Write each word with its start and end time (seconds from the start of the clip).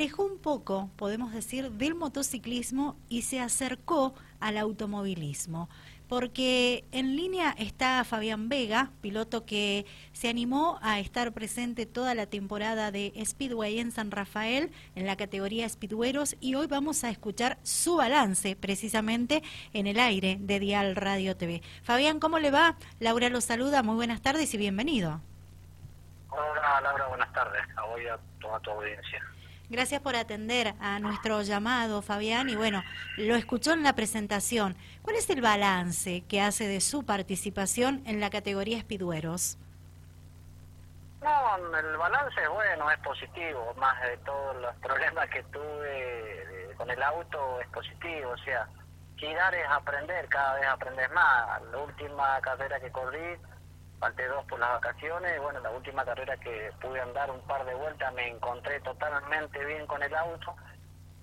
alejó 0.00 0.24
un 0.24 0.38
poco, 0.38 0.88
podemos 0.96 1.30
decir, 1.34 1.72
del 1.72 1.94
motociclismo 1.94 2.96
y 3.10 3.20
se 3.20 3.38
acercó 3.38 4.14
al 4.40 4.56
automovilismo 4.56 5.68
porque 6.08 6.86
en 6.90 7.16
línea 7.16 7.54
está 7.58 8.02
Fabián 8.04 8.48
Vega, 8.48 8.90
piloto 9.02 9.44
que 9.44 9.84
se 10.12 10.30
animó 10.30 10.78
a 10.82 10.98
estar 11.00 11.32
presente 11.32 11.84
toda 11.84 12.14
la 12.14 12.26
temporada 12.26 12.90
de 12.90 13.12
Speedway 13.24 13.78
en 13.78 13.92
San 13.92 14.10
Rafael 14.10 14.72
en 14.96 15.06
la 15.06 15.16
categoría 15.16 15.68
Speedweros 15.68 16.34
y 16.40 16.54
hoy 16.54 16.66
vamos 16.66 17.04
a 17.04 17.10
escuchar 17.10 17.58
su 17.62 17.96
balance 17.96 18.56
precisamente 18.56 19.42
en 19.74 19.86
el 19.86 20.00
aire 20.00 20.38
de 20.40 20.60
Dial 20.60 20.96
Radio 20.96 21.36
TV. 21.36 21.62
Fabián, 21.82 22.20
¿cómo 22.20 22.38
le 22.38 22.50
va? 22.50 22.76
Laura 23.00 23.28
lo 23.28 23.42
saluda, 23.42 23.82
muy 23.82 23.96
buenas 23.96 24.22
tardes 24.22 24.52
y 24.54 24.56
bienvenido. 24.56 25.20
Hola 26.30 26.80
Laura, 26.80 27.06
buenas 27.06 27.32
tardes, 27.34 27.62
a 27.76 27.84
hoy 27.84 28.06
a 28.06 28.18
toda 28.40 28.58
tu 28.60 28.70
audiencia. 28.70 29.22
Gracias 29.70 30.00
por 30.00 30.16
atender 30.16 30.74
a 30.80 30.98
nuestro 30.98 31.42
llamado, 31.42 32.02
Fabián. 32.02 32.48
Y 32.48 32.56
bueno, 32.56 32.82
lo 33.16 33.36
escuchó 33.36 33.72
en 33.72 33.84
la 33.84 33.94
presentación. 33.94 34.76
¿Cuál 35.02 35.14
es 35.14 35.30
el 35.30 35.40
balance 35.40 36.24
que 36.28 36.40
hace 36.40 36.66
de 36.66 36.80
su 36.80 37.06
participación 37.06 38.02
en 38.04 38.18
la 38.18 38.30
categoría 38.30 38.78
Espidueros? 38.78 39.58
No, 41.22 41.78
el 41.78 41.96
balance 41.96 42.42
es 42.42 42.48
bueno, 42.48 42.90
es 42.90 42.98
positivo. 42.98 43.72
Más 43.76 44.02
de 44.02 44.16
todos 44.18 44.56
los 44.56 44.74
problemas 44.76 45.30
que 45.30 45.42
tuve 45.44 46.74
con 46.76 46.90
el 46.90 47.00
auto, 47.00 47.60
es 47.60 47.68
positivo. 47.68 48.30
O 48.32 48.38
sea, 48.38 48.66
girar 49.18 49.54
es 49.54 49.68
aprender, 49.68 50.28
cada 50.28 50.54
vez 50.54 50.66
aprendes 50.66 51.12
más. 51.12 51.62
La 51.70 51.78
última 51.78 52.40
carrera 52.40 52.80
que 52.80 52.90
corrí 52.90 53.36
falté 54.00 54.26
dos 54.26 54.44
por 54.46 54.58
las 54.58 54.70
vacaciones, 54.70 55.40
bueno, 55.42 55.60
la 55.60 55.70
última 55.70 56.04
carrera 56.04 56.36
que 56.38 56.72
pude 56.80 57.00
andar 57.00 57.30
un 57.30 57.40
par 57.42 57.64
de 57.66 57.74
vueltas 57.74 58.12
me 58.14 58.28
encontré 58.28 58.80
totalmente 58.80 59.62
bien 59.66 59.86
con 59.86 60.02
el 60.02 60.14
auto, 60.14 60.56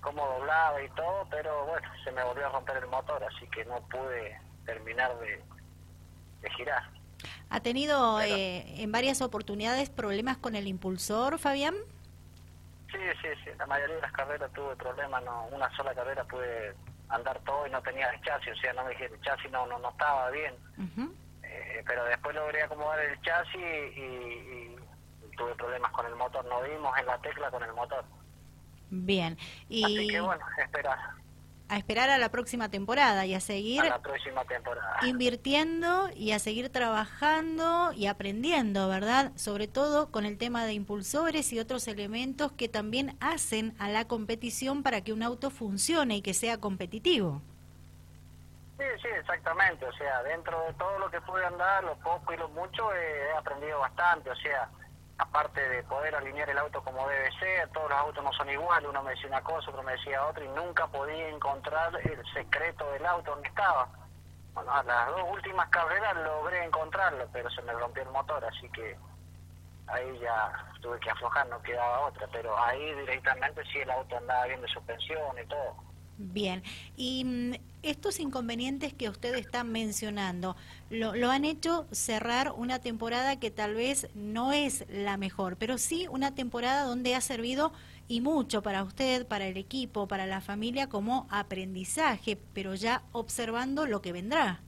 como 0.00 0.24
doblaba 0.24 0.80
y 0.80 0.88
todo, 0.90 1.26
pero 1.28 1.66
bueno, 1.66 1.88
se 2.04 2.12
me 2.12 2.22
volvió 2.22 2.46
a 2.46 2.50
romper 2.50 2.76
el 2.76 2.86
motor, 2.86 3.22
así 3.24 3.46
que 3.48 3.64
no 3.64 3.80
pude 3.88 4.40
terminar 4.64 5.10
de, 5.18 5.42
girar. 6.56 6.84
¿Ha 7.50 7.60
tenido 7.60 8.20
eh, 8.20 8.80
en 8.80 8.92
varias 8.92 9.22
oportunidades 9.22 9.90
problemas 9.90 10.36
con 10.36 10.54
el 10.54 10.68
impulsor, 10.68 11.38
Fabián? 11.38 11.74
Sí, 12.92 12.98
sí, 13.20 13.28
sí, 13.44 13.50
la 13.58 13.66
mayoría 13.66 13.96
de 13.96 14.02
las 14.02 14.12
carreras 14.12 14.52
tuve 14.52 14.76
problemas, 14.76 15.22
no, 15.24 15.46
una 15.46 15.68
sola 15.76 15.92
carrera 15.94 16.22
pude 16.24 16.74
andar 17.08 17.40
todo 17.40 17.66
y 17.66 17.70
no 17.70 17.82
tenía 17.82 18.08
el 18.10 18.20
chasis, 18.22 18.52
o 18.52 18.56
sea, 18.56 18.72
no 18.72 18.84
me 18.84 18.90
dije, 18.90 19.06
el 19.06 19.20
chasis 19.20 19.50
no, 19.50 19.66
no, 19.66 19.90
estaba 19.90 20.30
bien. 20.30 20.54
Eh, 21.48 21.82
pero 21.86 22.04
después 22.04 22.34
logré 22.34 22.62
acomodar 22.62 23.00
el 23.00 23.20
chasis 23.22 23.56
y, 23.56 24.76
tuve 25.36 25.54
problemas 25.54 25.92
con 25.92 26.04
el 26.04 26.16
motor, 26.16 26.44
no 26.46 26.62
dimos 26.64 26.98
en 26.98 27.06
la 27.06 27.16
tecla 27.20 27.48
con 27.50 27.62
el 27.62 27.72
motor. 27.72 28.04
Bien, 28.90 29.38
y... 29.68 29.84
Así 29.84 30.08
que 30.08 30.20
bueno, 30.20 30.44
esperar. 30.60 30.98
A 31.68 31.76
esperar 31.76 32.10
a 32.10 32.18
la 32.18 32.30
próxima 32.30 32.70
temporada 32.70 33.24
y 33.24 33.34
a 33.34 33.40
seguir... 33.40 33.82
A 33.82 33.88
la 33.88 34.02
próxima 34.02 34.44
temporada. 34.46 34.98
Invirtiendo 35.06 36.08
y 36.16 36.32
a 36.32 36.40
seguir 36.40 36.70
trabajando 36.70 37.92
y 37.92 38.06
aprendiendo, 38.06 38.88
¿verdad? 38.88 39.30
Sobre 39.36 39.68
todo 39.68 40.10
con 40.10 40.24
el 40.24 40.38
tema 40.38 40.64
de 40.64 40.72
impulsores 40.72 41.52
y 41.52 41.60
otros 41.60 41.86
elementos 41.86 42.50
que 42.50 42.68
también 42.68 43.16
hacen 43.20 43.76
a 43.78 43.88
la 43.90 44.08
competición 44.08 44.82
para 44.82 45.02
que 45.02 45.12
un 45.12 45.22
auto 45.22 45.50
funcione 45.50 46.16
y 46.16 46.22
que 46.22 46.34
sea 46.34 46.58
competitivo. 46.58 47.42
Sí, 48.78 48.84
sí, 49.02 49.08
exactamente. 49.08 49.84
O 49.84 49.92
sea, 49.92 50.22
dentro 50.22 50.62
de 50.62 50.74
todo 50.74 50.98
lo 51.00 51.10
que 51.10 51.20
pude 51.22 51.44
andar, 51.44 51.82
lo 51.82 51.96
poco 51.96 52.32
y 52.32 52.36
lo 52.36 52.48
mucho, 52.50 52.94
eh, 52.94 53.28
he 53.28 53.36
aprendido 53.36 53.80
bastante. 53.80 54.30
O 54.30 54.36
sea, 54.36 54.68
aparte 55.18 55.68
de 55.68 55.82
poder 55.82 56.14
alinear 56.14 56.48
el 56.48 56.58
auto 56.58 56.82
como 56.84 57.06
debe 57.08 57.30
ser, 57.38 57.68
todos 57.70 57.90
los 57.90 57.98
autos 57.98 58.22
no 58.22 58.32
son 58.32 58.48
iguales, 58.48 58.88
uno 58.88 59.02
me 59.02 59.10
decía 59.10 59.26
una 59.28 59.42
cosa, 59.42 59.70
otro 59.70 59.82
me 59.82 59.92
decía 59.92 60.24
otra, 60.24 60.44
y 60.44 60.48
nunca 60.48 60.86
podía 60.86 61.28
encontrar 61.28 61.92
el 61.96 62.32
secreto 62.32 62.88
del 62.92 63.04
auto 63.04 63.32
donde 63.32 63.48
estaba. 63.48 63.88
Bueno, 64.54 64.72
a 64.72 64.82
las 64.84 65.08
dos 65.08 65.24
últimas 65.28 65.68
carreras 65.70 66.16
logré 66.16 66.64
encontrarlo, 66.64 67.28
pero 67.32 67.50
se 67.50 67.62
me 67.62 67.72
rompió 67.72 68.04
el 68.04 68.10
motor, 68.10 68.44
así 68.44 68.70
que 68.70 68.96
ahí 69.88 70.18
ya 70.20 70.72
tuve 70.80 71.00
que 71.00 71.10
aflojar, 71.10 71.48
no 71.48 71.60
quedaba 71.62 72.06
otra, 72.06 72.28
pero 72.30 72.56
ahí 72.56 72.94
directamente 72.94 73.64
sí 73.72 73.80
el 73.80 73.90
auto 73.90 74.16
andaba 74.16 74.46
bien 74.46 74.62
de 74.62 74.68
suspensión 74.68 75.36
y 75.42 75.46
todo. 75.46 75.87
Bien, 76.20 76.64
y 76.96 77.24
mm, 77.24 77.52
estos 77.84 78.18
inconvenientes 78.18 78.92
que 78.92 79.08
usted 79.08 79.36
está 79.36 79.62
mencionando, 79.62 80.56
lo, 80.90 81.14
lo, 81.14 81.30
han 81.30 81.44
hecho 81.44 81.86
cerrar 81.92 82.52
una 82.56 82.80
temporada 82.80 83.38
que 83.38 83.52
tal 83.52 83.74
vez 83.74 84.08
no 84.16 84.52
es 84.52 84.84
la 84.88 85.16
mejor, 85.16 85.56
pero 85.56 85.78
sí 85.78 86.08
una 86.10 86.34
temporada 86.34 86.82
donde 86.82 87.14
ha 87.14 87.20
servido 87.20 87.72
y 88.08 88.20
mucho 88.20 88.62
para 88.62 88.82
usted, 88.82 89.28
para 89.28 89.46
el 89.46 89.56
equipo, 89.56 90.08
para 90.08 90.26
la 90.26 90.40
familia 90.40 90.88
como 90.88 91.28
aprendizaje, 91.30 92.36
pero 92.52 92.74
ya 92.74 93.02
observando 93.12 93.86
lo 93.86 94.02
que 94.02 94.12
vendrá. 94.12 94.60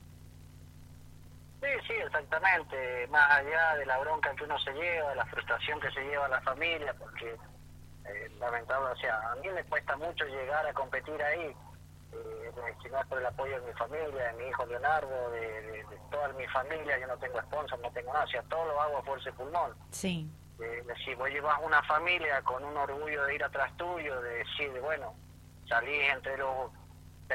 Sí, 1.59 1.67
sí, 1.85 1.93
exactamente, 2.05 3.07
más 3.07 3.29
allá 3.29 3.75
de 3.75 3.85
la 3.85 3.99
bronca 3.99 4.33
que 4.35 4.45
uno 4.45 4.57
se 4.59 4.71
lleva, 4.71 5.09
de 5.09 5.15
la 5.15 5.25
frustración 5.25 5.79
que 5.81 5.91
se 5.91 6.01
lleva 6.01 6.27
la 6.29 6.41
familia, 6.41 6.93
porque 6.97 7.35
eh, 8.05 8.31
lamentable, 8.39 8.91
o 8.91 8.95
sea, 8.95 9.31
a 9.31 9.35
mí 9.35 9.49
me 9.49 9.63
cuesta 9.65 9.95
mucho 9.97 10.25
llegar 10.25 10.65
a 10.65 10.73
competir 10.73 11.21
ahí, 11.21 11.55
eh, 12.13 12.51
por 13.07 13.19
el 13.19 13.25
apoyo 13.25 13.59
de 13.61 13.67
mi 13.67 13.73
familia, 13.73 14.31
de 14.31 14.33
mi 14.33 14.49
hijo 14.49 14.65
Leonardo, 14.65 15.31
de, 15.31 15.85
toda 16.09 16.27
mi 16.29 16.45
familia, 16.47 16.99
yo 16.99 17.07
no 17.07 17.17
tengo 17.17 17.41
sponsor, 17.41 17.79
no 17.79 17.91
tengo 17.91 18.11
nada, 18.11 18.25
o 18.25 18.27
sea, 18.27 18.43
todo 18.43 18.65
lo 18.65 18.81
hago 18.81 18.97
a 18.97 19.03
fuerza 19.03 19.31
pulmón. 19.31 19.73
Sí. 19.91 20.29
Eh, 20.59 20.83
si 21.05 21.15
vos 21.15 21.29
llevas 21.29 21.59
una 21.63 21.81
familia 21.83 22.41
con 22.43 22.63
un 22.63 22.75
orgullo 22.75 23.23
de 23.25 23.35
ir 23.35 23.43
atrás 23.43 23.75
tuyo, 23.77 24.21
de 24.21 24.39
decir, 24.39 24.71
bueno, 24.81 25.15
salís 25.67 26.11
entre 26.13 26.37
los 26.37 26.71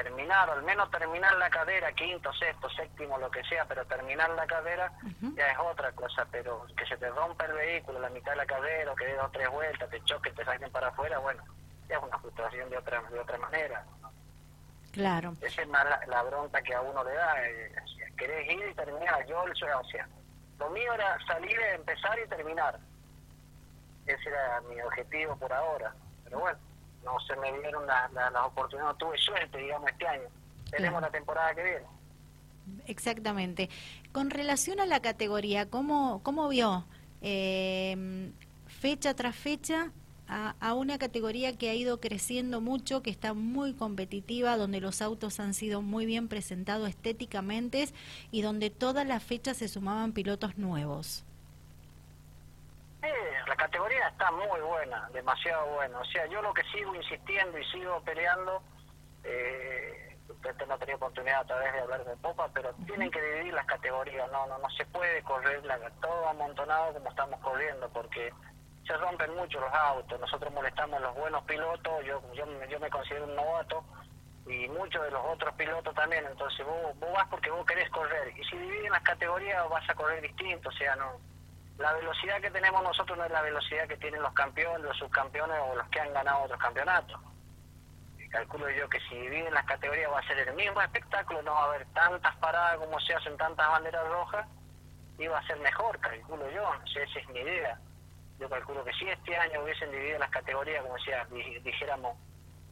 terminar, 0.03 0.47
al 0.47 0.61
menos 0.61 0.91
terminar 0.91 1.35
la 1.37 1.49
cadera, 1.49 1.91
quinto, 1.93 2.31
sexto, 2.33 2.69
séptimo, 2.69 3.17
lo 3.17 3.31
que 3.31 3.43
sea, 3.45 3.65
pero 3.65 3.83
terminar 3.85 4.29
la 4.29 4.45
cadera 4.45 4.91
ya 5.35 5.51
es 5.51 5.57
otra 5.57 5.91
cosa, 5.93 6.27
pero 6.31 6.67
que 6.77 6.85
se 6.85 6.97
te 6.97 7.09
rompa 7.09 7.45
el 7.45 7.53
vehículo, 7.53 7.99
la 7.99 8.09
mitad 8.09 8.33
de 8.33 8.37
la 8.37 8.45
cadera, 8.45 8.91
o 8.91 8.95
que 8.95 9.05
dé 9.05 9.15
dos 9.15 9.31
tres 9.31 9.49
vueltas, 9.49 9.89
te 9.89 9.99
choque, 10.03 10.31
te 10.33 10.45
saquen 10.45 10.71
para 10.71 10.89
afuera, 10.89 11.17
bueno, 11.17 11.43
ya 11.89 11.97
es 11.97 12.03
una 12.03 12.19
frustración 12.19 12.69
de 12.69 12.77
otra, 12.77 13.01
de 13.01 13.19
otra 13.19 13.39
manera. 13.39 13.83
Claro. 14.91 15.35
Esa 15.41 15.63
es 15.63 15.67
más 15.67 15.83
la, 16.07 16.23
bronca 16.23 16.61
que 16.61 16.75
a 16.75 16.81
uno 16.81 17.03
le 17.03 17.13
da, 17.13 17.47
eh, 17.47 17.71
querés 18.17 18.51
ir 18.51 18.69
y 18.69 18.75
terminar, 18.75 19.25
yo, 19.25 19.41
o 19.41 19.55
sea, 19.55 20.07
lo 20.59 20.69
mío 20.69 20.93
era 20.93 21.17
salir, 21.25 21.59
empezar 21.73 22.19
y 22.19 22.29
terminar. 22.29 22.77
Ese 24.05 24.29
era 24.29 24.61
mi 24.61 24.79
objetivo 24.79 25.35
por 25.37 25.51
ahora, 25.51 25.91
pero 26.23 26.39
bueno 26.39 26.66
no 27.07 27.19
se 27.21 27.35
me 27.37 27.51
dieron 27.59 27.87
las 27.87 28.11
la, 28.11 28.45
oportunidades, 28.45 28.93
no 28.93 28.97
tuve 28.97 29.17
suerte, 29.17 29.57
digamos, 29.57 29.89
este 29.89 30.07
año. 30.07 30.27
Tenemos 30.69 31.01
la 31.01 31.09
temporada 31.09 31.55
que 31.55 31.63
viene. 31.63 31.85
Exactamente. 32.85 33.69
Con 34.11 34.29
relación 34.29 34.79
a 34.79 34.85
la 34.85 34.99
categoría, 34.99 35.69
¿cómo, 35.69 36.21
cómo 36.23 36.49
vio 36.49 36.85
eh, 37.21 38.31
fecha 38.67 39.13
tras 39.13 39.35
fecha 39.35 39.91
a, 40.27 40.55
a, 40.59 40.73
una 40.73 40.97
categoría 40.97 41.57
que 41.57 41.69
ha 41.69 41.73
ido 41.73 42.01
creciendo 42.01 42.59
mucho, 42.59 43.01
que 43.01 43.09
está 43.09 43.33
muy 43.33 43.73
competitiva, 43.73 44.57
donde 44.57 44.81
los 44.81 45.01
autos 45.01 45.39
han 45.39 45.53
sido 45.53 45.81
muy 45.81 46.05
bien 46.05 46.27
presentados 46.27 46.89
estéticamente 46.89 47.87
y 48.31 48.41
donde 48.41 48.69
todas 48.69 49.07
las 49.07 49.23
fechas 49.23 49.57
se 49.57 49.69
sumaban 49.69 50.11
pilotos 50.11 50.57
nuevos? 50.57 51.23
Categoría 53.57 54.07
está 54.07 54.31
muy 54.31 54.61
buena, 54.61 55.09
demasiado 55.11 55.67
buena. 55.73 55.99
O 55.99 56.05
sea, 56.05 56.25
yo 56.27 56.41
lo 56.41 56.53
que 56.53 56.63
sigo 56.71 56.95
insistiendo 56.95 57.57
y 57.57 57.65
sigo 57.65 58.01
peleando, 58.01 58.61
eh, 59.23 60.17
usted 60.29 60.55
no 60.67 60.75
ha 60.75 60.77
tenido 60.77 60.97
oportunidad 60.97 61.41
a 61.41 61.45
través 61.45 61.73
de 61.73 61.79
hablar 61.79 62.05
de 62.05 62.15
Popa, 62.17 62.49
pero 62.53 62.73
tienen 62.85 63.11
que 63.11 63.21
dividir 63.21 63.53
las 63.53 63.65
categorías, 63.65 64.31
no 64.31 64.45
no 64.47 64.57
no 64.57 64.69
se 64.71 64.85
puede 64.85 65.21
correr 65.23 65.65
la, 65.65 65.77
todo 66.01 66.27
amontonado 66.29 66.93
como 66.93 67.09
estamos 67.09 67.39
corriendo, 67.41 67.89
porque 67.89 68.31
se 68.85 68.95
rompen 68.97 69.35
mucho 69.35 69.59
los 69.59 69.73
autos, 69.73 70.19
nosotros 70.19 70.53
molestamos 70.53 70.97
a 70.97 71.01
los 71.01 71.15
buenos 71.15 71.43
pilotos, 71.43 72.05
yo, 72.05 72.21
yo, 72.33 72.45
yo 72.69 72.79
me 72.79 72.89
considero 72.89 73.25
un 73.25 73.35
novato, 73.35 73.83
y 74.45 74.67
muchos 74.69 75.03
de 75.03 75.11
los 75.11 75.25
otros 75.25 75.53
pilotos 75.55 75.93
también, 75.93 76.25
entonces 76.25 76.65
vos, 76.65 76.97
vos 76.99 77.11
vas 77.11 77.27
porque 77.29 77.51
vos 77.51 77.65
querés 77.65 77.89
correr, 77.89 78.29
y 78.37 78.43
si 78.45 78.57
dividen 78.57 78.91
las 78.91 79.03
categorías 79.03 79.67
vas 79.69 79.89
a 79.89 79.95
correr 79.95 80.21
distinto, 80.21 80.69
o 80.69 80.73
sea, 80.73 80.95
no 80.95 81.19
la 81.77 81.93
velocidad 81.93 82.41
que 82.41 82.49
tenemos 82.49 82.83
nosotros 82.83 83.17
no 83.17 83.25
es 83.25 83.31
la 83.31 83.41
velocidad 83.41 83.87
que 83.87 83.97
tienen 83.97 84.21
los 84.21 84.33
campeones, 84.33 84.81
los 84.81 84.97
subcampeones 84.97 85.57
o 85.61 85.75
los 85.75 85.87
que 85.89 85.99
han 85.99 86.13
ganado 86.13 86.43
otros 86.43 86.59
campeonatos. 86.59 87.19
calculo 88.31 88.69
yo 88.71 88.89
que 88.89 88.99
si 89.01 89.15
dividen 89.15 89.53
las 89.53 89.65
categorías 89.65 90.11
va 90.11 90.19
a 90.19 90.27
ser 90.27 90.39
el 90.39 90.55
mismo 90.55 90.81
espectáculo, 90.81 91.41
no 91.43 91.53
va 91.53 91.61
a 91.61 91.65
haber 91.65 91.85
tantas 91.93 92.35
paradas 92.37 92.77
como 92.77 92.99
se 92.99 93.13
hacen 93.13 93.37
tantas 93.37 93.67
banderas 93.69 94.07
rojas 94.09 94.47
y 95.19 95.27
va 95.27 95.39
a 95.39 95.47
ser 95.47 95.57
mejor, 95.59 95.99
calculo 95.99 96.49
yo, 96.51 96.73
no 96.73 96.87
sé, 96.87 97.03
esa 97.03 97.19
es 97.19 97.29
mi 97.29 97.39
idea. 97.39 97.79
Yo 98.39 98.49
calculo 98.49 98.83
que 98.83 98.93
si 98.93 99.07
este 99.07 99.35
año 99.35 99.63
hubiesen 99.63 99.91
dividido 99.91 100.19
las 100.19 100.29
categorías, 100.29 100.83
como 100.83 100.95
decía, 100.95 101.25
dijéramos, 101.63 102.17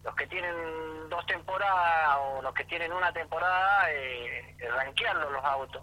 los 0.04 0.16
que 0.16 0.28
tienen 0.28 1.10
dos 1.10 1.26
temporadas 1.26 2.18
o 2.22 2.42
los 2.42 2.54
que 2.54 2.66
tienen 2.66 2.92
una 2.92 3.12
temporada, 3.12 3.92
eh, 3.92 4.56
ranquearlos 4.76 5.32
los 5.32 5.44
autos 5.44 5.82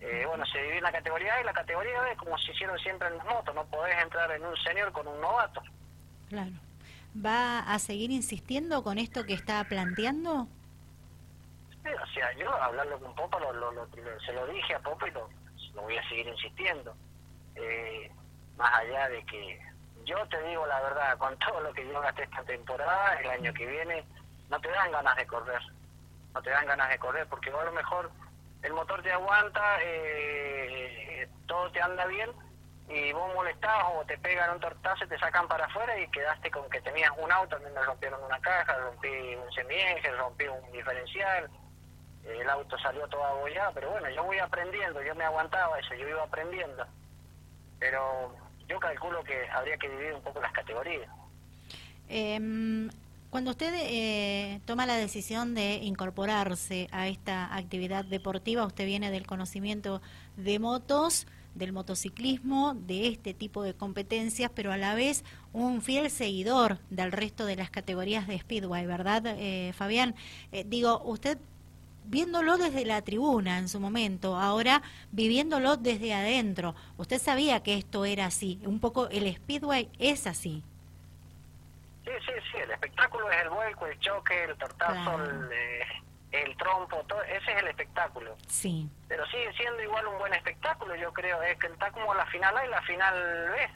eh, 0.00 0.24
bueno, 0.26 0.44
se 0.46 0.58
divide 0.58 0.78
en 0.78 0.84
la 0.84 0.92
categoría 0.92 1.34
A 1.34 1.40
y 1.40 1.44
la 1.44 1.52
categoría 1.52 2.00
B, 2.02 2.16
como 2.16 2.38
se 2.38 2.52
hicieron 2.52 2.78
siempre 2.78 3.08
en 3.08 3.18
las 3.18 3.26
motos, 3.26 3.54
no 3.54 3.64
podés 3.66 4.02
entrar 4.02 4.30
en 4.30 4.44
un 4.44 4.56
senior 4.56 4.90
con 4.92 5.06
un 5.06 5.20
novato. 5.20 5.62
Claro. 6.28 6.52
¿Va 7.14 7.60
a 7.60 7.78
seguir 7.78 8.10
insistiendo 8.10 8.82
con 8.82 8.98
esto 8.98 9.24
que 9.24 9.34
está 9.34 9.62
planteando? 9.64 10.48
o 11.82 12.06
sea, 12.14 12.32
yo 12.34 12.50
hablarlo 12.62 12.98
con 13.00 13.14
Popa, 13.14 13.38
lo, 13.40 13.88
se 14.24 14.32
lo 14.32 14.46
dije 14.46 14.74
a 14.74 14.80
Popa 14.80 15.08
y 15.08 15.12
lo, 15.12 15.28
voy 15.74 15.96
a 15.96 16.08
seguir 16.08 16.28
insistiendo. 16.28 16.94
Eh, 17.56 18.10
más 18.56 18.72
allá 18.74 19.08
de 19.08 19.24
que 19.24 19.60
yo 20.04 20.16
te 20.28 20.40
digo 20.48 20.66
la 20.66 20.80
verdad, 20.80 21.18
con 21.18 21.36
todo 21.38 21.60
lo 21.60 21.72
que 21.72 21.86
yo 21.86 22.00
gasté 22.00 22.24
esta 22.24 22.42
temporada, 22.44 23.14
el 23.20 23.30
año 23.30 23.52
que 23.54 23.66
viene, 23.66 24.04
no 24.48 24.60
te 24.60 24.70
dan 24.70 24.92
ganas 24.92 25.16
de 25.16 25.26
correr. 25.26 25.62
No 26.34 26.42
te 26.42 26.50
dan 26.50 26.66
ganas 26.66 26.88
de 26.90 26.98
correr, 26.98 27.26
porque 27.28 27.50
a 27.50 27.64
lo 27.64 27.72
mejor 27.72 28.10
el 28.62 28.72
motor 28.72 29.02
te 29.02 29.12
aguanta, 29.12 29.78
eh, 29.82 31.28
todo 31.46 31.70
te 31.72 31.80
anda 31.80 32.06
bien, 32.06 32.30
y 32.88 33.12
vos 33.12 33.32
molestás 33.34 33.84
o 33.94 34.04
te 34.04 34.18
pegan 34.18 34.50
un 34.50 34.60
tortazo 34.60 35.04
y 35.04 35.08
te 35.08 35.18
sacan 35.18 35.46
para 35.46 35.66
afuera 35.66 35.98
y 35.98 36.08
quedaste 36.08 36.50
con 36.50 36.68
que 36.70 36.80
tenías 36.80 37.12
un 37.18 37.30
auto, 37.30 37.56
también 37.56 37.74
me 37.74 37.82
rompieron 37.82 38.22
una 38.24 38.40
caja, 38.40 38.76
rompí 38.78 39.08
un 39.08 39.52
semieje, 39.52 40.10
rompí 40.12 40.46
un 40.46 40.72
diferencial, 40.72 41.48
el 42.24 42.50
auto 42.50 42.78
salió 42.78 43.06
todo 43.08 43.24
abollado, 43.24 43.72
pero 43.74 43.90
bueno, 43.90 44.10
yo 44.10 44.24
voy 44.24 44.38
aprendiendo, 44.38 45.02
yo 45.02 45.14
me 45.14 45.24
aguantaba 45.24 45.78
eso, 45.78 45.94
yo 45.94 46.08
iba 46.08 46.22
aprendiendo. 46.22 46.86
Pero 47.78 48.34
yo 48.66 48.78
calculo 48.78 49.24
que 49.24 49.48
habría 49.50 49.76
que 49.78 49.88
dividir 49.88 50.14
un 50.14 50.22
poco 50.22 50.40
las 50.40 50.52
categorías. 50.52 51.08
Em, 52.08 52.90
cuando 53.30 53.52
usted 53.52 53.72
eh, 53.76 54.60
toma 54.64 54.86
la 54.86 54.96
decisión 54.96 55.54
de 55.54 55.76
incorporarse 55.76 56.88
a 56.90 57.06
esta 57.06 57.54
actividad 57.54 58.04
deportiva, 58.04 58.66
usted 58.66 58.86
viene 58.86 59.12
del 59.12 59.26
conocimiento 59.26 60.02
de 60.36 60.58
motos, 60.58 61.28
del 61.54 61.72
motociclismo, 61.72 62.74
de 62.74 63.06
este 63.08 63.32
tipo 63.32 63.62
de 63.62 63.74
competencias, 63.74 64.50
pero 64.52 64.72
a 64.72 64.76
la 64.76 64.94
vez 64.94 65.24
un 65.52 65.80
fiel 65.80 66.10
seguidor 66.10 66.78
del 66.90 67.12
resto 67.12 67.46
de 67.46 67.56
las 67.56 67.70
categorías 67.70 68.26
de 68.26 68.38
Speedway, 68.38 68.86
¿verdad, 68.86 69.22
eh, 69.26 69.72
Fabián? 69.76 70.16
Eh, 70.50 70.64
digo, 70.66 71.00
usted 71.04 71.38
viéndolo 72.06 72.58
desde 72.58 72.84
la 72.84 73.02
tribuna 73.02 73.58
en 73.58 73.68
su 73.68 73.78
momento, 73.78 74.36
ahora 74.36 74.82
viviéndolo 75.12 75.76
desde 75.76 76.14
adentro. 76.14 76.74
Usted 76.98 77.20
sabía 77.20 77.62
que 77.62 77.74
esto 77.74 78.04
era 78.04 78.26
así, 78.26 78.58
un 78.64 78.80
poco 78.80 79.08
el 79.08 79.32
speedway 79.32 79.88
es 79.98 80.26
así. 80.26 80.64
Sí, 82.10 82.26
sí, 82.26 82.32
sí, 82.50 82.58
el 82.58 82.70
espectáculo 82.70 83.30
es 83.30 83.42
el 83.42 83.50
vuelco, 83.50 83.86
el 83.86 83.98
choque, 84.00 84.44
el 84.44 84.56
tortazo, 84.56 85.18
eh, 85.52 85.82
el, 86.32 86.56
trompo, 86.56 87.04
todo, 87.06 87.22
ese 87.22 87.52
es 87.52 87.58
el 87.58 87.68
espectáculo. 87.68 88.36
Sí. 88.48 88.88
Pero 89.08 89.24
sigue 89.26 89.52
siendo 89.52 89.82
igual 89.82 90.06
un 90.06 90.18
buen 90.18 90.32
espectáculo, 90.34 90.94
yo 90.96 91.12
creo, 91.12 91.40
es 91.42 91.56
que 91.58 91.68
está 91.68 91.90
como 91.92 92.14
la 92.14 92.26
final 92.26 92.56
A 92.56 92.66
y 92.66 92.68
la 92.68 92.82
final 92.82 93.50
B. 93.50 93.70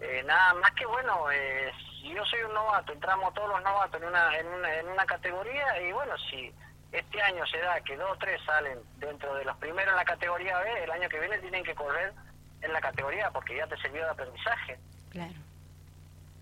Eh, 0.00 0.22
nada 0.24 0.54
más 0.54 0.72
que 0.72 0.86
bueno, 0.86 1.30
eh, 1.32 1.72
yo 2.02 2.24
soy 2.26 2.42
un 2.42 2.54
novato, 2.54 2.92
entramos 2.92 3.32
todos 3.34 3.48
los 3.48 3.62
novatos 3.62 4.00
en 4.00 4.08
una, 4.08 4.38
en 4.38 4.46
una, 4.46 4.78
en 4.78 4.88
una 4.88 5.06
categoría 5.06 5.80
y 5.80 5.92
bueno, 5.92 6.16
si 6.30 6.52
este 6.92 7.22
año 7.22 7.44
se 7.46 7.58
da 7.58 7.80
que 7.80 7.96
dos 7.96 8.10
o 8.12 8.18
tres 8.18 8.40
salen 8.44 8.78
dentro 8.98 9.34
de 9.34 9.44
los 9.44 9.56
primeros 9.56 9.92
en 9.92 9.96
la 9.96 10.04
categoría 10.04 10.58
B, 10.58 10.84
el 10.84 10.90
año 10.90 11.08
que 11.08 11.20
viene 11.20 11.38
tienen 11.38 11.64
que 11.64 11.74
correr 11.74 12.12
en 12.60 12.72
la 12.72 12.80
categoría 12.80 13.30
porque 13.30 13.56
ya 13.56 13.66
te 13.66 13.76
sirvió 13.78 14.04
de 14.04 14.10
aprendizaje. 14.10 14.78
Claro. 15.10 15.34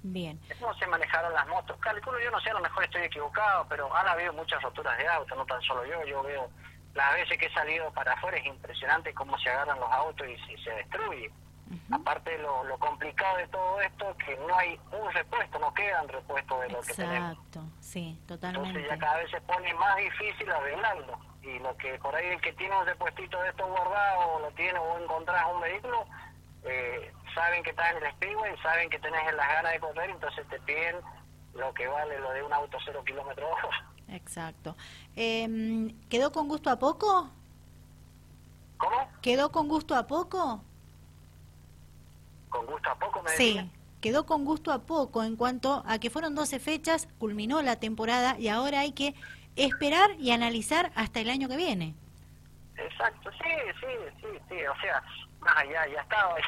Bien. 0.03 0.41
Es 0.49 0.57
como 0.59 0.75
se 0.75 0.87
manejaron 0.87 1.33
las 1.33 1.47
motos. 1.49 1.77
Calculo, 1.79 2.19
yo 2.21 2.31
no 2.31 2.41
sé, 2.41 2.51
a 2.51 2.55
lo 2.55 2.61
mejor 2.61 2.85
estoy 2.85 3.03
equivocado, 3.03 3.67
pero 3.69 3.95
han 3.95 4.09
habido 4.09 4.33
muchas 4.33 4.61
roturas 4.63 4.97
de 4.99 5.09
auto, 5.09 5.35
no 5.35 5.47
tan 5.47 5.63
solo 5.63 5.85
yo. 5.87 6.05
Yo 6.05 6.23
veo 6.23 6.51
las 6.95 7.15
veces 7.15 7.39
que 7.39 7.47
he 7.47 7.53
salido 7.53 7.91
para 7.93 8.13
afuera, 8.13 8.37
es 8.37 8.47
impresionante 8.47 9.15
cómo 9.15 9.39
se 9.39 9.51
agarran 9.51 9.79
los 9.79 9.91
autos 9.91 10.27
y, 10.27 10.33
y 10.53 10.63
se 10.63 10.71
destruye. 10.71 11.31
Aparte 11.91 12.37
lo, 12.39 12.65
lo 12.65 12.79
complicado 12.79 13.39
de 13.39 13.49
todo 13.49 13.81
esto, 13.81 14.15
que 14.19 14.37
no 14.47 14.55
hay 14.57 14.79
un 14.91 15.11
repuesto, 15.11 15.59
no 15.59 15.73
quedan 15.73 16.07
repuestos 16.07 16.61
de 16.61 16.69
lo 16.69 16.81
que 16.83 16.93
tenemos. 16.93 17.31
Exacto, 17.33 17.65
sí, 17.81 18.21
totalmente. 18.27 18.69
Entonces 18.69 18.91
ya 18.91 18.99
cada 18.99 19.17
vez 19.17 19.31
se 19.31 19.41
pone 19.41 19.73
más 19.75 19.97
difícil 19.97 20.51
arreglarlo. 20.51 21.19
Y 21.41 21.59
lo 21.61 21.75
que 21.79 21.99
por 21.99 22.15
ahí 22.15 22.27
el 22.27 22.41
que 22.43 22.53
tiene 22.53 22.79
un 22.79 22.85
repuestito 22.85 23.41
de 23.41 23.49
estos 23.49 23.67
guardados, 23.69 24.25
o 24.27 24.39
lo 24.41 24.51
tiene 24.51 24.79
o 24.79 24.99
encontrás 24.99 25.47
un 25.53 25.61
vehículo, 25.63 26.05
eh, 26.65 27.13
saben 27.34 27.62
que 27.62 27.70
estás 27.70 27.90
en 27.96 28.05
el 28.05 28.12
speedway, 28.12 28.56
saben 28.62 28.90
que 28.90 28.99
tenés 28.99 29.34
las 29.34 29.49
ganas 29.49 29.73
de 29.73 29.81
correr, 29.81 30.11
entonces 30.11 30.46
te 30.49 30.61
piden 30.61 30.96
lo 31.55 31.73
que 31.75 31.87
vale 31.87 32.19
lo 32.19 32.31
de 32.32 32.43
un 32.43 32.52
auto 32.52 32.79
cero 32.84 33.02
kilómetros 33.05 33.50
Exacto. 34.08 34.76
Eh, 35.17 35.94
¿Quedó 36.11 36.32
con 36.32 36.49
gusto 36.49 36.70
a 36.70 36.79
poco? 36.79 37.31
¿Cómo? 38.76 39.08
¿Quedó 39.23 39.50
con 39.52 39.69
gusto 39.69 39.94
a 39.96 40.06
poco? 40.06 40.62
con 42.49 42.67
gusto 42.67 42.90
a 42.90 42.94
poco, 42.99 43.23
me 43.23 43.31
Sí, 43.31 43.70
quedó 44.02 44.26
con 44.26 44.44
gusto 44.44 44.73
a 44.73 44.82
poco 44.82 45.23
en 45.25 45.37
cuanto 45.37 45.82
a 45.87 45.99
que 45.99 46.11
fueron 46.11 46.34
12 46.34 46.58
fechas, 46.58 47.08
culminó 47.19 47.62
la 47.62 47.76
temporada 47.76 48.38
y 48.38 48.49
ahora 48.49 48.81
hay 48.81 48.93
que 48.93 49.14
esperar 49.56 50.11
y 50.19 50.32
analizar 50.32 50.93
hasta 50.94 51.20
el 51.20 51.31
año 51.31 51.49
que 51.49 51.56
viene. 51.56 51.94
Exacto, 52.76 53.31
sí, 53.32 53.50
sí, 53.81 53.87
sí, 54.20 54.26
sí, 54.49 54.67
o 54.67 54.81
sea, 54.81 55.02
más 55.40 55.56
allá, 55.56 55.87
ya 55.88 56.00
estaba, 56.02 56.38
eh, 56.38 56.43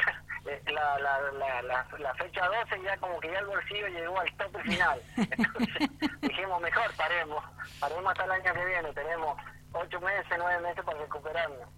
la, 0.45 0.99
la, 0.99 1.63
la, 1.63 1.87
la, 1.99 2.15
fecha 2.15 2.47
12 2.47 2.83
ya 2.83 2.97
como 2.99 3.19
que 3.21 3.31
ya 3.31 3.39
el 3.39 3.47
bolsillo 3.47 3.89
llegó 3.89 4.21
al 4.21 4.37
tope 4.37 4.63
final. 4.63 5.01
Entonces 5.17 6.21
dijimos, 6.21 6.61
mejor 6.61 6.95
paremos, 6.97 7.45
paremos 7.81 8.13
hasta 8.13 8.25
el 8.25 8.31
año 8.31 8.55
que 8.55 8.65
viene, 8.67 8.93
tenemos 8.93 9.39
ocho 9.73 10.01
meses, 10.01 10.33
nueve 10.39 10.61
meses 10.61 10.85
para 10.85 10.99
recuperarnos. 10.99 11.69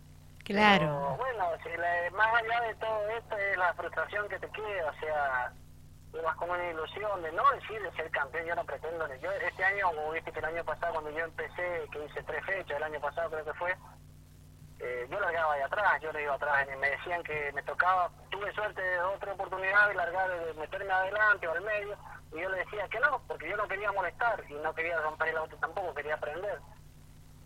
Claro. 0.44 1.16
bueno, 1.18 1.50
más 2.12 2.34
allá 2.34 2.60
de 2.60 2.74
todo 2.76 3.08
esto 3.10 3.36
es 3.36 3.56
la 3.56 3.74
frustración 3.74 4.28
que 4.28 4.38
te 4.38 4.48
queda, 4.50 4.90
o 4.90 5.00
sea, 5.00 5.52
tú 6.12 6.18
vas 6.22 6.36
con 6.36 6.50
una 6.50 6.70
ilusión 6.70 7.22
de 7.22 7.32
no 7.32 7.42
decir 7.50 7.82
de 7.82 7.90
ser 7.92 8.08
campeón, 8.10 8.46
yo 8.46 8.54
no 8.54 8.64
pretendo. 8.64 9.06
Yo 9.16 9.32
este 9.32 9.64
año, 9.64 9.86
como 9.88 10.12
viste 10.12 10.30
que 10.30 10.38
el 10.38 10.44
año 10.44 10.64
pasado 10.64 10.92
cuando 10.92 11.10
yo 11.10 11.24
empecé, 11.24 11.88
que 11.90 12.04
hice 12.04 12.22
tres 12.22 12.44
fechas, 12.44 12.76
el 12.76 12.82
año 12.84 13.00
pasado 13.00 13.30
creo 13.30 13.44
que 13.44 13.54
fue, 13.54 13.76
eh, 14.80 15.06
yo 15.10 15.20
largaba 15.20 15.54
ahí 15.54 15.62
atrás, 15.62 16.00
yo 16.02 16.12
no 16.12 16.20
iba 16.20 16.34
atrás, 16.34 16.66
y 16.72 16.76
me 16.76 16.90
decían 16.90 17.22
que 17.22 17.52
me 17.52 17.62
tocaba, 17.62 18.10
tuve 18.30 18.52
suerte 18.52 18.80
de 18.80 19.00
otra 19.00 19.32
oportunidad 19.32 19.88
de 19.88 19.94
largar, 19.94 20.30
de 20.30 20.54
meterme 20.54 20.92
adelante 20.92 21.48
o 21.48 21.52
al 21.52 21.62
medio, 21.62 21.96
y 22.32 22.40
yo 22.40 22.48
le 22.50 22.58
decía 22.58 22.88
que 22.88 23.00
no, 23.00 23.20
porque 23.26 23.48
yo 23.48 23.56
no 23.56 23.68
quería 23.68 23.92
molestar 23.92 24.42
y 24.48 24.54
no 24.54 24.74
quería 24.74 25.00
romper 25.00 25.28
el 25.28 25.38
auto 25.38 25.56
tampoco, 25.56 25.94
quería 25.94 26.14
aprender 26.14 26.58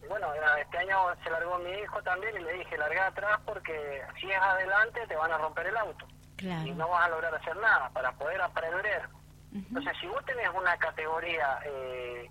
bueno, 0.08 0.26
este 0.60 0.78
año 0.78 1.14
se 1.22 1.30
largó 1.30 1.58
mi 1.58 1.70
hijo 1.70 2.02
también 2.02 2.34
y 2.36 2.44
le 2.44 2.52
dije, 2.54 2.76
larga 2.76 3.06
atrás 3.06 3.38
porque 3.44 4.02
si 4.20 4.30
es 4.30 4.38
adelante 4.38 5.06
te 5.06 5.16
van 5.16 5.32
a 5.32 5.38
romper 5.38 5.66
el 5.66 5.76
auto. 5.76 6.06
Y 6.38 6.72
no 6.72 6.88
vas 6.88 7.04
a 7.04 7.08
lograr 7.10 7.34
hacer 7.34 7.56
nada 7.56 7.90
para 7.90 8.12
poder 8.12 8.40
aprender. 8.40 9.08
Entonces, 9.52 9.92
si 10.00 10.06
vos 10.06 10.24
tenés 10.24 10.48
una 10.54 10.76
categoría 10.78 11.60
eh, 11.64 12.30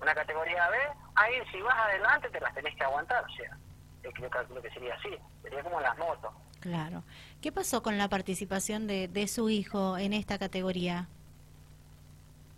una 0.00 0.14
categoría 0.14 0.68
B, 0.70 0.76
ahí 1.14 1.34
si 1.52 1.60
vas 1.60 1.76
adelante 1.76 2.30
te 2.30 2.40
las 2.40 2.54
tenés 2.54 2.74
que 2.74 2.84
aguantar. 2.84 3.22
O 3.22 3.28
sea, 3.28 3.56
yo 4.02 4.30
calculo 4.30 4.62
que 4.62 4.70
sería 4.70 4.94
así, 4.94 5.16
sería 5.42 5.62
como 5.62 5.80
las 5.80 5.96
motos. 5.98 6.32
Claro. 6.60 7.04
¿Qué 7.40 7.52
pasó 7.52 7.82
con 7.82 7.96
la 7.96 8.08
participación 8.08 8.86
de, 8.86 9.08
de 9.08 9.28
su 9.28 9.48
hijo 9.48 9.96
en 9.96 10.12
esta 10.12 10.38
categoría? 10.38 11.08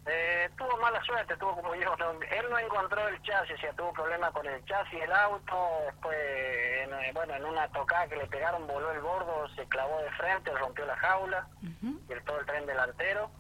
Eh, 0.05 0.51
tuvo 0.59 0.77
mala 0.79 1.01
suerte, 1.05 1.37
tuvo 1.37 1.55
como 1.55 1.77
yo, 1.77 1.95
él 2.29 2.47
no 2.51 2.59
encontró 2.59 3.07
el 3.07 3.23
chasis, 3.23 3.55
o 3.55 3.59
sea, 3.59 3.73
tuvo 3.75 3.93
problemas 3.93 4.33
con 4.33 4.45
el 4.45 4.65
chasis, 4.65 5.01
el 5.01 5.13
auto, 5.13 5.55
después, 5.87 6.17
en, 6.83 6.93
eh, 6.93 7.13
bueno, 7.15 7.37
en 7.37 7.45
una 7.45 7.69
tocada 7.69 8.09
que 8.09 8.17
le 8.17 8.27
pegaron, 8.27 8.67
voló 8.67 8.91
el 8.91 8.99
bordo, 8.99 9.49
se 9.55 9.65
clavó 9.67 10.01
de 10.01 10.11
frente, 10.11 10.51
rompió 10.59 10.85
la 10.87 10.97
jaula, 10.97 11.47
y 12.09 12.13
el, 12.13 12.25
todo 12.25 12.41
el 12.41 12.47
tren 12.47 12.67
delantero, 12.67 13.31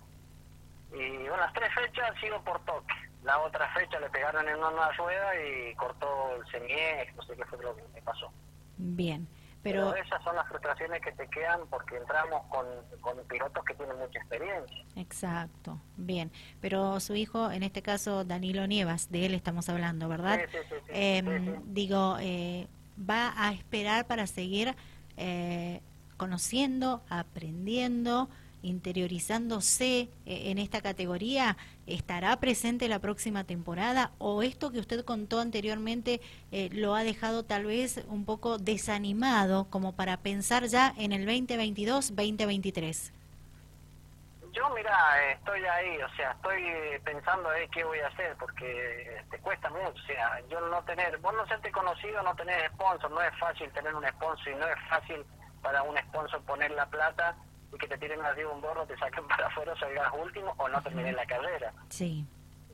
y 0.93 1.17
bueno, 1.27 1.39
las 1.39 1.53
tres 1.53 1.75
fechas 1.75 2.15
sido 2.21 2.41
por 2.45 2.65
toque, 2.65 2.95
la 3.23 3.39
otra 3.41 3.73
fecha 3.73 4.01
le 4.01 4.11
pegaron 4.11 4.49
en 4.49 4.57
una 4.57 4.91
rueda 4.93 5.31
y 5.41 5.75
cortó 5.75 6.37
el 6.37 6.51
semiex, 6.51 7.15
no 7.17 7.23
sé 7.23 7.37
qué 7.37 7.45
fue 7.45 7.63
lo 7.63 7.75
que 7.77 7.83
me 7.95 8.03
pasó. 8.03 8.33
Bien. 8.77 9.29
Pero, 9.63 9.95
esas 9.95 10.23
son 10.25 10.35
las 10.35 10.49
frustraciones 10.49 11.01
que 11.01 11.13
te 11.13 11.29
quedan 11.29 11.61
porque 11.71 11.97
entramos 11.97 12.43
con, 12.49 12.67
con 13.01 13.17
pilotos 13.29 13.65
que 13.65 13.75
tienen 13.75 13.97
mucha 13.97 14.19
experiencia. 14.19 14.85
Exacto, 14.97 15.79
bien. 15.97 16.33
Pero 16.61 16.99
su 16.99 17.15
hijo, 17.15 17.49
en 17.49 17.63
este 17.63 17.81
caso 17.81 18.25
Danilo 18.25 18.67
Nievas, 18.67 19.13
de 19.13 19.27
él 19.27 19.35
estamos 19.35 19.69
hablando, 19.69 20.09
¿verdad? 20.09 20.41
Sí, 20.51 20.59
sí, 20.69 20.75
sí, 20.85 20.85
em, 20.89 21.63
digo, 21.73 22.17
eh, 22.21 22.67
va 22.99 23.33
a 23.37 23.53
esperar 23.53 24.05
para 24.09 24.27
seguir 24.27 24.75
eh, 25.17 25.81
conociendo, 26.17 27.03
aprendiendo, 27.09 28.29
interiorizándose 28.63 30.09
eh, 30.27 30.51
en 30.51 30.59
esta 30.59 30.81
categoría, 30.81 31.57
estará 31.87 32.37
presente 32.37 32.89
la 32.89 32.99
próxima 32.99 33.45
temporada 33.45 34.13
o 34.19 34.43
esto 34.43 34.73
que 34.73 34.79
usted 34.79 35.05
contó 35.05 35.41
anteriormente 35.41 36.21
eh, 36.53 36.69
lo 36.73 36.95
ha 36.95 37.05
dejado 37.05 37.45
tal 37.45 37.67
vez 37.67 38.05
un 38.09 38.25
poco 38.25 38.59
desanimado 38.59 39.67
como 39.71 39.95
para 39.95 40.17
pensar 40.19 40.67
ya 40.67 40.95
en 40.97 41.13
el 41.13 41.27
2022-2023? 41.27 43.13
Yo, 44.53 44.69
mira, 44.75 44.93
estoy 45.33 45.65
ahí, 45.65 45.97
o 46.03 46.15
sea, 46.15 46.33
estoy 46.33 46.63
pensando 47.05 47.49
ahí 47.49 47.67
qué 47.69 47.83
voy 47.85 47.99
a 48.01 48.09
hacer, 48.09 48.37
porque 48.39 49.25
te 49.31 49.39
cuesta 49.39 49.71
mucho, 49.71 49.95
o 49.95 50.07
sea, 50.07 50.41
yo 50.51 50.61
no 50.69 50.83
tener, 50.85 51.17
vos 51.19 51.33
no 51.35 51.47
serte 51.47 51.73
conocido, 51.73 52.23
no 52.23 52.37
tener 52.37 52.71
sponsor, 52.73 53.11
no 53.11 53.23
es 53.23 53.35
fácil 53.39 53.71
tener 53.73 53.95
un 53.95 54.07
sponsor 54.07 54.53
y 54.53 54.57
no 54.57 54.67
es 54.67 54.79
fácil 54.91 55.25
para 55.63 55.83
un 55.83 55.97
sponsor 55.97 56.43
poner 56.43 56.71
la 56.73 56.85
plata 56.85 57.35
y 57.73 57.79
que 57.79 57.89
te 57.89 57.99
tiren 57.99 58.21
arriba 58.23 58.51
un 58.51 58.61
borro, 58.61 58.87
te 58.87 58.97
saquen 58.99 59.27
para 59.29 59.47
afuera, 59.47 59.75
salgas 59.79 60.13
último 60.15 60.55
o 60.57 60.69
no 60.69 60.83
termines 60.83 61.15
la 61.15 61.27
carrera. 61.27 61.73
Sí. 61.89 62.27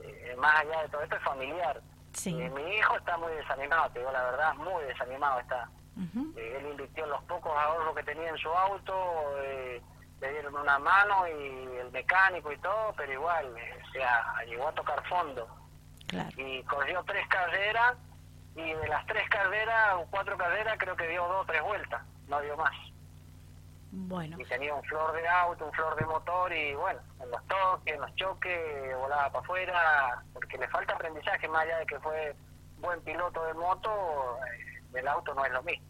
Eh, 0.02 0.34
más 0.38 0.60
allá 0.60 0.82
de 0.82 0.88
todo 0.88 1.02
esto 1.02 1.16
es 1.16 1.22
familiar. 1.22 1.80
Sí. 2.12 2.40
Eh, 2.40 2.50
mi 2.50 2.62
hijo 2.76 2.96
está 2.96 3.16
muy 3.16 3.32
desanimado, 3.32 3.90
te 3.90 4.00
digo 4.00 4.12
la 4.12 4.24
verdad, 4.24 4.54
muy 4.54 4.84
desanimado 4.84 5.40
está. 5.40 5.70
Eh, 6.36 6.58
él 6.60 6.66
invirtió 6.70 7.06
los 7.06 7.22
pocos 7.24 7.52
ahorros 7.56 7.94
que 7.96 8.04
tenía 8.04 8.28
en 8.28 8.38
su 8.38 8.48
auto, 8.48 8.94
le 10.20 10.30
dieron 10.30 10.54
una 10.54 10.78
mano 10.78 11.26
y 11.26 11.76
el 11.76 11.90
mecánico 11.90 12.52
y 12.52 12.58
todo, 12.58 12.94
pero 12.96 13.12
igual, 13.12 13.46
o 13.46 13.92
sea, 13.92 14.44
llegó 14.46 14.68
a 14.68 14.72
tocar 14.72 15.02
fondo. 15.08 15.48
Claro. 16.06 16.30
Y 16.36 16.62
corrió 16.62 17.02
tres 17.04 17.26
carreras 17.26 17.96
y 18.54 18.72
de 18.72 18.88
las 18.88 19.04
tres 19.06 19.28
carreras 19.28 19.96
o 19.96 20.06
cuatro 20.10 20.36
carreras 20.36 20.76
creo 20.78 20.96
que 20.96 21.08
dio 21.08 21.26
dos 21.26 21.42
o 21.42 21.46
tres 21.46 21.62
vueltas, 21.62 22.02
no 22.28 22.40
dio 22.40 22.56
más. 22.56 22.74
Bueno. 23.90 24.36
Y 24.38 24.44
tenía 24.44 24.74
un 24.74 24.82
flor 24.84 25.14
de 25.14 25.26
auto, 25.26 25.66
un 25.66 25.72
flor 25.72 25.96
de 25.96 26.04
motor 26.04 26.52
y 26.52 26.74
bueno, 26.74 27.00
en 27.22 27.30
los 27.30 27.46
toques, 27.46 27.94
en 27.94 28.00
los 28.00 28.14
choques, 28.16 28.96
volaba 28.96 29.30
para 29.30 29.44
afuera, 29.44 30.24
porque 30.32 30.58
le 30.58 30.68
falta 30.68 30.94
aprendizaje, 30.94 31.48
más 31.48 31.62
allá 31.62 31.78
de 31.78 31.86
que 31.86 31.98
fue 32.00 32.34
buen 32.80 33.00
piloto 33.00 33.44
de 33.44 33.54
moto, 33.54 33.90
eh, 34.46 34.98
el 34.98 35.08
auto 35.08 35.34
no 35.34 35.44
es 35.44 35.52
lo 35.52 35.62
mismo. 35.62 35.86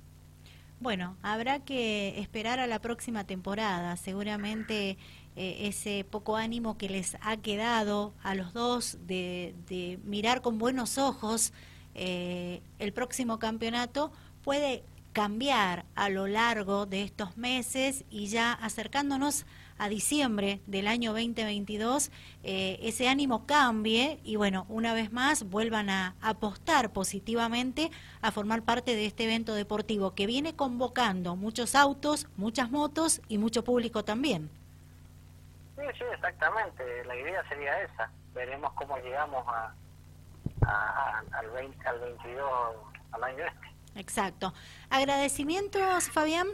Bueno, 0.81 1.17
habrá 1.23 1.59
que 1.59 2.21
esperar 2.21 2.61
a 2.61 2.69
la 2.69 2.79
próxima 2.79 3.25
temporada. 3.25 3.97
Seguramente 3.97 4.97
eh, 5.35 5.67
ese 5.67 6.07
poco 6.09 6.37
ánimo 6.37 6.79
que 6.79 6.89
les 6.89 7.17
ha 7.21 7.37
quedado 7.37 8.15
a 8.23 8.37
los 8.37 8.53
dos 8.53 8.97
de, 9.07 9.57
de 9.67 9.99
mirar 10.05 10.41
con 10.41 10.59
buenos 10.59 10.99
ojos 10.99 11.53
eh, 12.01 12.63
el 12.79 12.93
próximo 12.93 13.41
campeonato 13.41 14.13
puede 14.45 14.85
cambiar 15.13 15.85
a 15.95 16.09
lo 16.09 16.27
largo 16.27 16.87
de 16.87 17.03
estos 17.03 17.37
meses 17.37 18.05
y 18.11 18.27
ya 18.27 18.53
acercándonos 18.53 19.47
a 19.79 19.89
diciembre 19.89 20.61
del 20.67 20.89
año 20.89 21.13
2022, 21.13 22.11
eh, 22.43 22.79
ese 22.83 23.09
ánimo 23.09 23.47
cambie 23.47 24.21
y 24.25 24.37
bueno, 24.37 24.67
una 24.69 24.93
vez 24.93 25.13
más 25.13 25.49
vuelvan 25.49 25.89
a 25.89 26.15
apostar 26.21 26.91
positivamente 26.91 27.91
a 28.21 28.33
formar 28.33 28.63
parte 28.63 28.97
de 28.97 29.07
este 29.07 29.25
evento 29.25 29.55
deportivo 29.55 30.15
que 30.15 30.27
viene 30.27 30.57
convocando 30.57 31.37
muchos 31.37 31.75
autos, 31.75 32.27
muchas 32.37 32.71
motos 32.71 33.23
y 33.29 33.39
mucho 33.39 33.65
público 33.65 34.05
también. 34.05 34.51
Sí, 35.77 35.85
sí, 35.97 36.05
exactamente. 36.13 37.05
La 37.05 37.17
idea 37.17 37.49
sería 37.49 37.83
esa. 37.83 38.11
Veremos 38.35 38.73
cómo 38.73 38.99
llegamos 38.99 39.47
a, 39.47 39.73
al, 41.33 41.51
20, 41.51 41.89
al 41.89 42.01
22, 42.01 42.47
al 43.13 43.25
año 43.25 43.45
este. 43.45 43.68
Exacto. 43.99 44.55
¿Agradecimientos, 44.91 46.09
Fabián? 46.11 46.47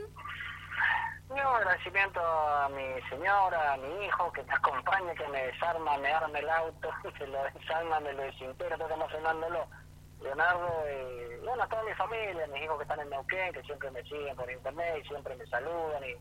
No, 1.29 1.37
agradecimiento 1.37 2.21
a 2.21 2.69
mi 2.71 3.03
señora, 3.11 3.75
a 3.75 3.77
mi 3.77 4.07
hijo 4.07 4.33
que 4.33 4.43
me 4.45 4.55
acompaña, 4.55 5.15
que 5.15 5.29
me 5.29 5.47
desarma, 5.47 5.99
me 5.99 6.09
arma 6.09 6.39
el 6.39 6.49
auto, 6.49 6.89
se 7.19 7.27
lo 7.27 7.43
desarma, 7.45 8.01
me 8.01 8.15
lo 8.15 8.23
desintera, 8.23 8.79
todo 8.79 8.95
emocionándolo. 8.95 9.67
Leonardo, 10.23 10.85
y 10.89 11.45
bueno, 11.45 11.63
a 11.63 11.69
toda 11.69 11.83
mi 11.83 11.93
familia, 11.93 12.47
mis 12.47 12.63
hijos 12.63 12.79
que 12.79 12.85
están 12.85 13.01
en 13.01 13.11
Neuquén, 13.11 13.53
que 13.53 13.63
siempre 13.65 13.91
me 13.91 14.03
siguen 14.05 14.35
por 14.37 14.51
internet 14.51 15.03
y 15.03 15.09
siempre 15.09 15.37
me 15.37 15.47
saludan 15.47 16.03
y 16.03 16.15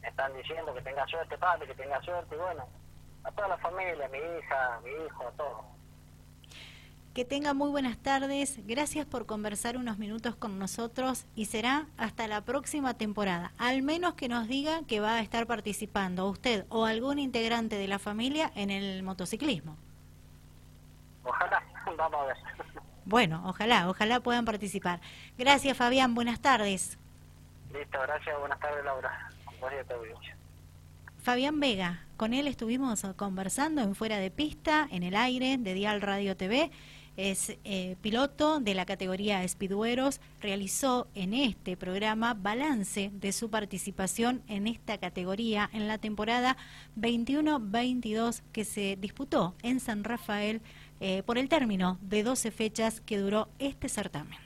me 0.00 0.08
están 0.08 0.34
diciendo 0.34 0.72
que 0.72 0.80
tenga 0.80 1.06
suerte, 1.08 1.36
padre, 1.36 1.66
que 1.66 1.74
tenga 1.74 2.00
suerte, 2.00 2.34
y 2.34 2.38
bueno, 2.38 2.66
a 3.24 3.30
toda 3.32 3.48
la 3.48 3.58
familia, 3.58 4.08
mi 4.08 4.18
hija, 4.18 4.80
mi 4.82 4.90
hijo, 5.04 5.28
a 5.28 5.32
todos. 5.32 5.77
Que 7.18 7.24
tenga 7.24 7.52
muy 7.52 7.68
buenas 7.68 7.98
tardes. 7.98 8.64
Gracias 8.64 9.04
por 9.04 9.26
conversar 9.26 9.76
unos 9.76 9.98
minutos 9.98 10.36
con 10.36 10.56
nosotros 10.56 11.26
y 11.34 11.46
será 11.46 11.86
hasta 11.96 12.28
la 12.28 12.42
próxima 12.42 12.94
temporada. 12.94 13.50
Al 13.58 13.82
menos 13.82 14.14
que 14.14 14.28
nos 14.28 14.46
diga 14.46 14.82
que 14.86 15.00
va 15.00 15.14
a 15.14 15.20
estar 15.20 15.44
participando 15.48 16.28
usted 16.28 16.64
o 16.68 16.84
algún 16.84 17.18
integrante 17.18 17.74
de 17.74 17.88
la 17.88 17.98
familia 17.98 18.52
en 18.54 18.70
el 18.70 19.02
motociclismo. 19.02 19.76
Ojalá, 21.24 21.60
vamos 21.98 22.20
a 22.20 22.24
ver. 22.26 22.36
Bueno, 23.04 23.42
ojalá, 23.46 23.90
ojalá 23.90 24.20
puedan 24.20 24.44
participar. 24.44 25.00
Gracias, 25.36 25.76
Fabián. 25.76 26.14
Buenas 26.14 26.38
tardes. 26.38 27.00
Listo, 27.72 27.98
gracias. 28.00 28.38
Buenas 28.38 28.60
tardes, 28.60 28.84
Laura. 28.84 29.28
Fabián 31.20 31.58
Vega, 31.58 32.04
con 32.16 32.32
él 32.32 32.46
estuvimos 32.46 33.04
conversando 33.16 33.82
en 33.82 33.96
Fuera 33.96 34.18
de 34.18 34.30
Pista, 34.30 34.86
en 34.88 35.02
el 35.02 35.16
aire 35.16 35.58
de 35.58 35.74
Dial 35.74 36.00
Radio 36.00 36.36
TV 36.36 36.70
es 37.18 37.58
eh, 37.64 37.96
piloto 38.00 38.60
de 38.60 38.74
la 38.74 38.86
categoría 38.86 39.46
Speedweros, 39.46 40.20
realizó 40.40 41.08
en 41.16 41.34
este 41.34 41.76
programa 41.76 42.32
balance 42.32 43.10
de 43.12 43.32
su 43.32 43.50
participación 43.50 44.40
en 44.46 44.68
esta 44.68 44.98
categoría 44.98 45.68
en 45.72 45.88
la 45.88 45.98
temporada 45.98 46.56
21-22 46.96 48.42
que 48.52 48.64
se 48.64 48.96
disputó 49.00 49.54
en 49.64 49.80
San 49.80 50.04
Rafael 50.04 50.62
eh, 51.00 51.24
por 51.26 51.38
el 51.38 51.48
término 51.48 51.98
de 52.02 52.22
12 52.22 52.52
fechas 52.52 53.00
que 53.00 53.18
duró 53.18 53.48
este 53.58 53.88
certamen. 53.88 54.38